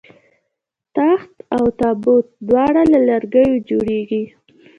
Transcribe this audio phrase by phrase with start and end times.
[0.95, 4.23] تخت او تابوت دواړه له لرګیو جوړیږي